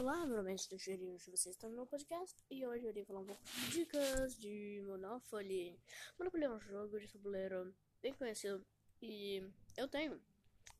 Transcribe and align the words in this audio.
Olá, 0.00 0.24
meu 0.24 0.38
nome 0.38 0.52
é 0.52 0.54
Estugerinho, 0.54 1.18
vocês 1.18 1.44
estão 1.44 1.68
no 1.68 1.76
meu 1.76 1.86
podcast 1.86 2.34
e 2.50 2.66
hoje 2.66 2.86
eu 2.86 2.88
irei 2.88 3.04
falar 3.04 3.20
um 3.20 3.26
pouco 3.26 3.44
de 3.44 3.70
dicas 3.70 4.34
de 4.38 4.82
Monopoly. 4.86 5.78
Monopoly 6.18 6.44
é 6.44 6.50
um 6.50 6.58
jogo 6.58 6.98
de 6.98 7.06
tabuleiro 7.06 7.76
bem 8.00 8.14
conhecido 8.14 8.64
e 9.02 9.46
eu 9.76 9.86
tenho. 9.88 10.18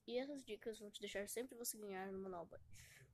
E 0.07 0.17
essas 0.17 0.43
dicas 0.43 0.79
vão 0.79 0.91
te 0.91 1.03
deixar 1.03 1.29
sempre 1.29 1.55
você 1.55 1.77
ganhar 1.77 2.11
no 2.11 2.19
Monopoly, 2.19 2.63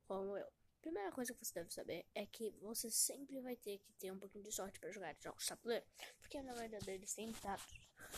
como 0.07 0.37
eu. 0.37 0.47
Primeira 0.81 1.11
coisa 1.11 1.33
que 1.33 1.43
você 1.43 1.53
deve 1.53 1.73
saber 1.73 2.05
é 2.15 2.25
que 2.25 2.51
você 2.61 2.89
sempre 2.89 3.41
vai 3.41 3.57
ter 3.57 3.77
que 3.79 3.91
ter 3.95 4.09
um 4.09 4.17
pouquinho 4.17 4.45
de 4.45 4.51
sorte 4.53 4.79
para 4.79 4.89
jogar 4.91 5.13
jogos 5.19 5.43
de 5.43 5.49
tabuleiro, 5.49 5.85
porque 6.21 6.41
na 6.41 6.53
verdade 6.53 6.85
deles 6.85 7.13
tem 7.13 7.33
dados 7.33 7.65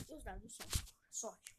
e 0.08 0.14
os 0.14 0.24
dados 0.24 0.54
são 0.54 0.68
sorte. 1.10 1.58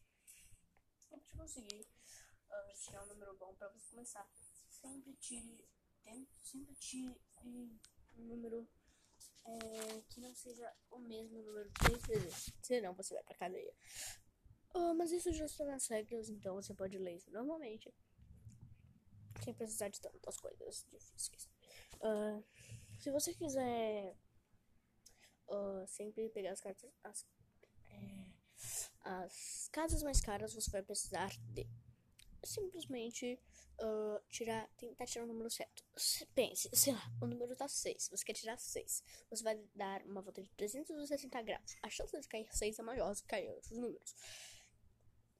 Para 1.09 1.19
te 1.19 1.35
conseguir 1.35 1.81
uh, 1.81 2.73
tirar 2.81 3.03
um 3.03 3.07
número 3.07 3.35
bom 3.35 3.53
para 3.55 3.67
você 3.67 3.89
começar, 3.89 4.25
sempre 4.69 5.13
tire 5.15 5.67
sempre 6.41 6.75
tire 6.75 7.15
um 7.43 7.77
número 8.15 8.67
é, 9.45 10.01
que 10.09 10.19
não 10.19 10.33
seja 10.35 10.71
o 10.89 10.99
mesmo 10.99 11.41
número 11.41 11.71
três 11.71 12.01
vezes, 12.05 12.53
senão 12.61 12.93
você 12.93 13.13
vai 13.13 13.23
pra 13.23 13.35
cadeia. 13.35 13.73
Oh, 14.73 14.93
mas 14.93 15.11
isso 15.11 15.31
já 15.33 15.45
está 15.45 15.65
nas 15.65 15.87
regras, 15.87 16.29
então 16.29 16.55
você 16.55 16.73
pode 16.73 16.97
ler 16.97 17.15
isso 17.15 17.31
normalmente, 17.31 17.93
sem 19.43 19.53
precisar 19.53 19.89
de 19.89 19.99
tantas 19.99 20.37
coisas 20.37 20.85
difíceis. 20.89 21.49
Uh, 21.95 22.43
se 22.99 23.11
você 23.11 23.33
quiser 23.33 24.15
uh, 25.47 25.87
sempre 25.87 26.29
pegar 26.29 26.51
as 26.51 26.61
cartas, 26.61 26.89
as, 27.03 27.25
é, 27.89 28.25
as 29.01 29.69
casas 29.71 30.03
mais 30.03 30.21
caras, 30.21 30.53
você 30.53 30.69
vai 30.71 30.83
precisar 30.83 31.29
de 31.53 31.67
simplesmente 32.43 33.39
uh, 33.79 34.19
tirar, 34.29 34.67
tentar 34.77 35.05
tirar 35.05 35.25
o 35.25 35.27
número 35.27 35.49
certo. 35.49 35.83
Pense, 36.33 36.69
sei 36.73 36.93
lá, 36.93 37.11
o 37.21 37.27
número 37.27 37.55
tá 37.55 37.67
6, 37.67 38.09
você 38.09 38.25
quer 38.25 38.33
tirar 38.33 38.57
6. 38.57 39.03
Você 39.29 39.43
vai 39.43 39.57
dar 39.75 40.01
uma 40.05 40.21
volta 40.21 40.41
de 40.41 40.49
360 40.51 41.41
graus. 41.41 41.75
A 41.81 41.89
chance 41.89 42.19
de 42.19 42.27
cair 42.27 42.47
6 42.51 42.79
é 42.79 42.81
maior 42.81 43.13
do 43.13 43.21
que 43.21 43.27
cair 43.27 43.49
outros 43.49 43.77
números. 43.77 44.15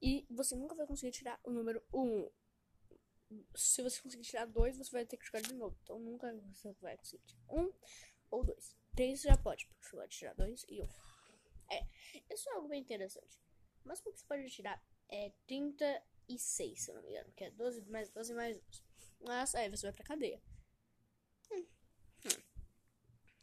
E 0.02 0.26
você 0.30 0.56
nunca 0.56 0.76
vai 0.76 0.88
conseguir 0.88 1.12
tirar 1.12 1.40
o 1.44 1.52
número 1.52 1.84
1. 1.94 2.30
Se 3.56 3.82
você 3.82 4.02
conseguir 4.02 4.24
tirar 4.24 4.46
2, 4.46 4.78
você 4.78 4.92
vai 4.92 5.06
ter 5.06 5.18
que 5.18 5.26
jogar 5.26 5.42
de 5.42 5.54
novo. 5.54 5.78
Então 5.84 6.00
nunca 6.00 6.34
você 6.54 6.74
vai 6.82 6.98
conseguir 6.98 7.24
tirar 7.24 7.44
1 7.50 7.74
ou 8.32 8.44
2. 8.44 8.78
3 8.96 9.22
já 9.22 9.38
pode, 9.38 9.66
porque 9.68 9.86
você 9.86 9.96
pode 9.96 10.18
tirar 10.18 10.34
2 10.34 10.66
e 10.68 10.82
1. 10.82 10.88
É, 11.72 11.88
isso 12.34 12.50
é 12.50 12.54
algo 12.54 12.68
bem 12.68 12.82
interessante. 12.82 13.40
Mas 13.84 14.00
o 14.00 14.04
que 14.04 14.20
você 14.20 14.26
pode 14.26 14.50
tirar 14.50 14.84
é 15.10 15.32
30 15.48 16.04
e 16.28 16.38
6, 16.38 16.82
se 16.82 16.92
eu 16.92 16.96
não 16.96 17.04
me 17.04 17.10
engano. 17.10 17.32
Que 17.34 17.46
é 17.46 17.52
12 17.52 17.82
mais 17.90 18.10
12 18.10 18.34
mais 18.34 18.58
12. 18.58 18.84
Mas 19.22 19.56
aí 19.56 19.70
você 19.70 19.88
vai 19.88 19.94
pra 19.94 20.06
cadeia. 20.06 20.42
Hum. 21.52 21.66
Hum. 22.26 22.42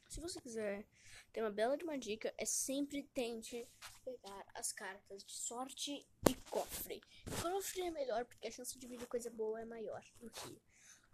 Se 0.09 0.21
você 0.21 0.41
quiser 0.41 0.87
ter 1.33 1.43
uma 1.43 1.51
bela 1.51 1.77
de 1.77 1.85
uma 1.85 1.99
dica, 1.99 2.35
é 2.37 2.45
sempre 2.45 3.03
tente 3.15 3.69
pegar 4.05 4.47
as 4.55 4.73
cartas 4.73 5.25
de 5.25 5.33
sorte 5.33 6.07
e 6.29 6.35
cofre. 6.51 7.01
Cofre 7.43 7.83
é 7.83 7.91
melhor 7.91 8.25
porque 8.25 8.49
a 8.49 8.51
chance 8.51 8.79
de 8.79 8.87
vir 8.87 9.07
coisa 9.07 9.31
boa 9.31 9.61
é 9.61 9.65
maior 9.65 10.03
do 10.19 10.31
que 10.31 10.61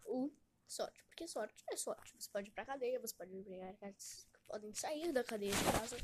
o 0.05 0.31
sorte. 0.67 1.05
Porque 1.05 1.27
sorte 1.27 1.65
é 1.71 1.77
sorte. 1.77 2.15
Você 2.19 2.31
pode 2.31 2.49
ir 2.49 2.53
pra 2.53 2.65
cadeia, 2.65 3.01
você 3.01 3.15
pode 3.15 3.43
pegar 3.43 3.75
cartas 3.75 4.29
que 4.33 4.41
podem 4.47 4.73
sair 4.75 5.13
da 5.13 5.25
cadeia 5.25 5.53
de 5.53 5.65
casa, 5.73 5.97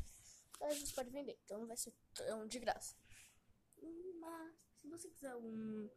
mas 0.59 0.77
você 0.77 0.93
pode 0.93 1.09
vender. 1.09 1.39
Então 1.45 1.59
não 1.59 1.67
vai 1.67 1.77
ser 1.77 1.93
tão 2.13 2.47
de 2.47 2.59
graça. 2.59 2.95
Mas 4.19 4.53
se 4.81 4.87
você 4.89 5.09
quiser 5.09 5.35
um, 5.35 5.89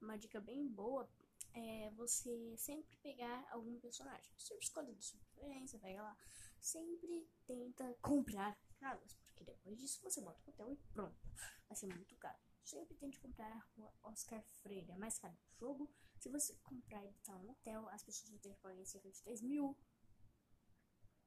uma 0.00 0.16
dica 0.16 0.40
bem 0.40 0.66
boa, 0.66 1.08
é 1.54 1.90
você 1.90 2.56
sempre 2.56 2.96
pegar 2.96 3.46
algum 3.50 3.78
personagem. 3.78 4.32
Você 4.38 4.56
escolhe 4.56 4.94
de 4.94 5.04
sua 5.04 5.20
preferência, 5.20 5.78
pega 5.78 6.02
lá. 6.02 6.16
Sempre 6.58 7.28
tenta 7.46 7.94
comprar 8.00 8.58
casas, 8.78 9.14
porque 9.26 9.44
depois 9.44 9.78
disso 9.78 10.00
você 10.02 10.20
bota 10.22 10.40
o 10.46 10.50
hotel 10.50 10.72
e 10.72 10.76
pronto. 10.92 11.20
Vai 11.68 11.76
ser 11.76 11.86
muito 11.88 12.16
caro. 12.16 12.38
Sempre 12.64 12.96
tente 12.96 13.20
comprar 13.20 13.52
a 13.52 13.58
rua 13.76 13.92
Oscar 14.04 14.42
Freire, 14.62 14.92
é 14.92 14.96
mais 14.96 15.18
caro 15.18 15.34
do 15.34 15.58
jogo. 15.58 15.90
Se 16.18 16.30
você 16.30 16.54
comprar 16.62 17.04
e 17.04 17.10
botar 17.10 17.36
um 17.36 17.50
hotel, 17.50 17.88
as 17.88 18.02
pessoas 18.02 18.30
vão 18.30 18.38
ter 18.38 18.54
que 18.54 18.60
pagar 18.60 18.86
cerca 18.86 19.10
de 19.10 19.20
3 19.22 19.42
mil 19.42 19.76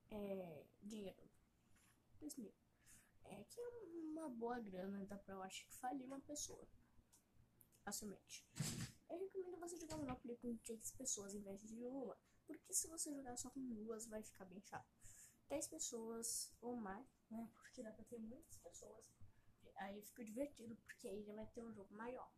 é, 0.10 0.66
dinheiro. 0.82 1.30
3 2.18 2.36
mil. 2.38 2.54
É 3.26 3.44
que 3.44 3.60
é 3.60 3.68
uma 3.68 4.30
boa 4.30 4.60
grana, 4.60 5.06
dá 5.06 5.18
pra 5.18 5.36
eu 5.36 5.44
acho 5.44 5.66
que 5.68 5.76
falir 5.76 6.06
uma 6.06 6.22
pessoa 6.22 6.66
facilmente. 7.86 8.44
Eu 9.08 9.20
recomendo 9.20 9.60
você 9.60 9.78
jogar 9.78 9.98
Monopoly 9.98 10.36
com 10.38 10.58
três 10.58 10.92
pessoas 10.92 11.36
em 11.36 11.42
vez 11.42 11.62
de 11.62 11.78
uma, 11.86 12.18
porque 12.48 12.74
se 12.74 12.88
você 12.88 13.14
jogar 13.14 13.38
só 13.38 13.50
com 13.52 13.62
duas 13.62 14.08
vai 14.08 14.22
ficar 14.24 14.46
bem 14.46 14.60
chato. 14.62 14.90
10 15.48 15.68
pessoas 15.68 16.52
ou 16.60 16.76
mais, 16.76 17.08
né? 17.30 17.48
Porque 17.54 17.84
dá 17.84 17.92
pra 17.92 18.04
ter 18.06 18.18
muitas 18.18 18.58
pessoas. 18.58 19.06
Aí 19.76 20.02
fica 20.02 20.24
divertido, 20.24 20.76
porque 20.78 21.08
aí 21.08 21.24
já 21.24 21.34
vai 21.34 21.46
ter 21.48 21.62
um 21.62 21.74
jogo 21.74 21.94
maior. 21.94 22.32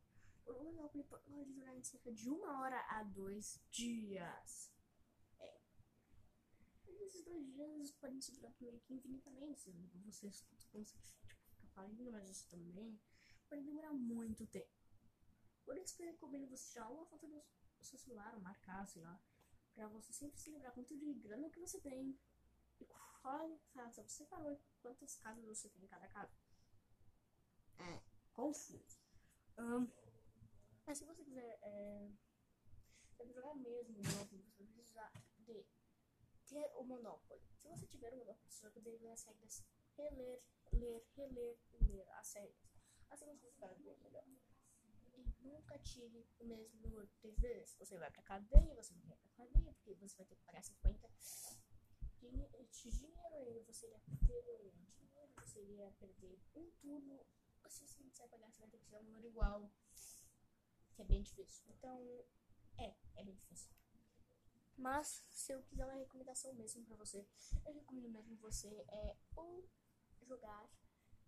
O 0.46 0.64
Monopoly 0.64 1.04
pode 1.06 1.54
durar 1.54 1.76
em 1.76 1.84
cerca 1.84 2.12
de 2.12 2.30
uma 2.30 2.62
hora 2.62 2.80
a 2.90 3.04
dois 3.04 3.62
dias. 3.70 4.72
É. 5.40 5.58
Esses 6.88 7.24
dois 7.24 7.46
dias 7.54 7.92
podem 7.92 8.20
se 8.20 8.32
durar 8.34 8.54
meio 8.60 8.80
que 8.82 8.94
infinitamente. 8.94 9.62
Se 9.62 9.72
você 9.72 10.44
consegue 10.46 10.86
tipo, 10.86 11.02
ficar 11.06 11.68
falindo, 11.76 12.12
mas 12.12 12.30
isso 12.30 12.48
também 12.50 13.00
pode 13.48 13.64
demorar 13.64 13.94
muito 13.94 14.46
tempo. 14.48 14.78
Por 15.68 15.78
isso 15.78 15.98
que 15.98 16.04
eu 16.04 16.08
recomendo 16.08 16.48
você 16.48 16.72
tirar 16.72 16.90
uma 16.90 17.06
foto 17.06 17.28
do 17.28 17.44
seu 17.82 18.00
celular 18.00 18.34
ou 18.34 18.40
marcar, 18.40 18.88
sei 18.88 19.02
lá, 19.02 19.20
pra 19.76 19.86
você 19.90 20.14
sempre 20.14 20.40
se 20.40 20.50
lembrar 20.50 20.72
quanto 20.72 20.98
de 20.98 21.14
grana 21.16 21.50
que 21.50 21.60
você 21.60 21.78
tem 21.82 22.18
e 22.80 22.86
qual 22.86 23.60
casa 23.74 24.02
você 24.02 24.26
parou 24.28 24.54
e 24.54 24.58
quantas 24.82 25.18
casas 25.18 25.44
você 25.44 25.68
tem 25.68 25.84
em 25.84 25.88
cada 25.88 26.08
casa. 26.08 26.32
É 27.80 28.02
confuso. 28.32 28.98
Um, 29.58 29.92
mas 30.86 31.00
se 31.00 31.04
você 31.04 31.22
quiser 31.26 31.60
é, 31.62 32.12
jogar 33.26 33.54
mesmo 33.56 33.98
Monopoly, 33.98 34.42
você 34.44 34.64
vai 34.64 34.74
precisar 34.74 35.12
de 35.40 35.66
ter 36.46 36.72
o 36.78 36.84
Monopoly. 36.86 37.42
Se 37.58 37.68
você 37.68 37.86
tiver 37.88 38.14
o 38.14 38.18
Monopoly, 38.20 38.50
você 38.50 38.62
vai 38.62 38.72
poder 38.72 38.98
ler 39.02 39.10
as 39.10 39.26
regras, 39.26 39.66
reler, 39.98 40.40
ler, 40.72 41.06
reler 41.18 41.58
ler 41.82 42.10
as 42.12 42.34
regras. 42.36 42.56
Assim 43.10 43.26
você 43.26 43.52
ficará 43.52 43.74
bem 43.74 43.98
melhor 43.98 44.24
nunca 45.48 45.78
tire 45.80 46.26
o 46.40 46.46
mesmo 46.46 46.80
número 46.82 47.08
três 47.20 47.38
vezes. 47.40 47.76
Você 47.76 47.98
vai 47.98 48.12
pra 48.12 48.22
cadeia, 48.24 48.76
você 48.76 48.94
não 48.94 49.06
vai 49.06 49.18
pra 49.18 49.30
cadeia, 49.32 49.74
porque 49.74 49.94
você 49.96 50.18
vai 50.18 50.26
ter 50.26 50.36
que 50.36 50.44
pagar 50.44 50.64
50 50.64 51.08
de 52.72 52.90
dinheiro, 52.92 53.58
e 53.58 53.64
você 53.64 53.86
iria 53.88 54.00
perder 54.00 54.72
dinheiro, 54.98 55.34
você 55.36 55.62
iria 55.62 55.92
perder 56.00 56.40
um 56.56 56.70
turno. 56.82 57.26
Se 57.70 57.86
você 57.86 58.00
não 58.02 58.10
quiser 58.10 58.28
pagar, 58.30 58.50
você 58.52 58.60
vai 58.62 58.70
ter 58.70 58.78
que 58.78 58.86
tirar 58.86 59.00
um 59.00 59.04
número 59.04 59.28
igual, 59.28 59.72
que 60.92 61.02
é 61.02 61.06
bem 61.06 61.22
difícil. 61.22 61.66
Então, 61.70 62.26
é, 62.78 62.96
é 63.16 63.24
bem 63.24 63.36
difícil. 63.36 63.72
Mas, 64.78 65.26
se 65.30 65.52
eu 65.52 65.64
quiser 65.64 65.86
uma 65.86 65.96
recomendação 65.96 66.54
mesmo 66.54 66.86
pra 66.86 66.96
você, 66.96 67.28
eu 67.66 67.74
recomendo 67.74 68.10
mesmo 68.10 68.38
você 68.38 68.68
é 68.90 69.18
ou 69.36 69.68
jogar 70.22 70.70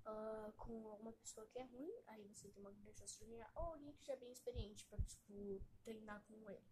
uh, 0.06 0.52
com 0.54 0.88
alguma 0.90 1.14
pessoa 1.14 1.48
que 1.48 1.60
é 1.60 1.64
ruim, 1.64 1.92
aí 2.08 2.28
você 2.28 2.50
tem 2.50 2.62
uma 2.62 2.72
grande 2.72 2.98
chance 2.98 3.18
de 3.20 3.26
ganhar, 3.26 3.52
ou 3.56 3.64
alguém 3.64 3.94
que 3.94 4.06
já 4.06 4.14
é 4.14 4.18
bem 4.18 4.32
experiente 4.32 4.86
pra, 4.86 4.98
tipo, 5.00 5.62
treinar 5.84 6.24
com 6.28 6.50
ele. 6.50 6.66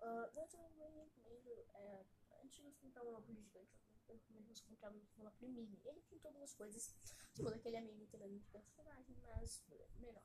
Uh, 0.00 0.30
eu 0.34 0.46
também 0.48 0.92
recomendo, 0.94 1.66
é, 1.74 2.04
antes 2.42 2.64
de 2.64 2.72
comprar 2.72 3.02
um 3.02 3.06
Monopoly 3.06 3.42
gigante, 3.42 3.78
eu 4.08 4.14
recomendo 4.14 4.46
você 4.48 4.64
comprar 4.64 4.90
um 4.90 5.02
Monopoly 5.16 5.50
mini. 5.50 5.80
Ele 5.84 6.00
tem 6.02 6.18
todas 6.18 6.42
as 6.42 6.54
coisas, 6.54 6.94
tipo 7.34 7.50
daquele 7.50 7.76
é 7.76 7.80
mini 7.80 8.06
também 8.06 8.38
de 8.38 8.46
personagem, 8.46 9.16
mas 9.22 9.62
menor. 9.96 10.22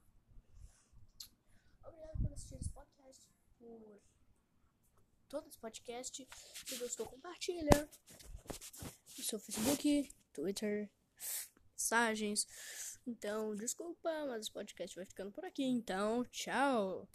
Obrigado 1.83 2.17
por 2.19 2.33
assistir 2.33 2.55
esse 2.55 2.69
podcast, 2.69 3.29
por 3.59 4.01
todo 5.27 5.47
esse 5.47 5.57
podcast. 5.59 6.27
Se 6.65 6.77
gostou, 6.77 7.05
compartilha 7.05 7.89
no 9.17 9.23
seu 9.23 9.39
Facebook, 9.39 10.09
Twitter, 10.33 10.89
mensagens. 11.85 12.47
Então, 13.05 13.55
desculpa, 13.55 14.09
mas 14.27 14.47
o 14.47 14.53
podcast 14.53 14.95
vai 14.95 15.05
ficando 15.05 15.31
por 15.31 15.45
aqui. 15.45 15.63
Então, 15.63 16.25
tchau! 16.25 17.07